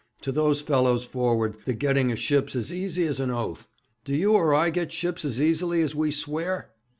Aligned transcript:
To 0.23 0.31
those 0.31 0.61
fellows 0.61 1.05
forward 1.05 1.57
the 1.65 1.73
getting 1.75 2.11
a 2.11 2.15
ship's 2.15 2.55
as 2.55 2.73
easy 2.73 3.05
as 3.05 3.19
an 3.19 3.29
oath. 3.29 3.67
Do 4.03 4.15
you 4.15 4.33
or 4.33 4.51
I 4.51 4.71
get 4.71 4.91
ships 4.91 5.23
as 5.23 5.39
easily 5.39 5.83
as 5.83 5.93
we 5.93 6.09
swear?' 6.09 6.71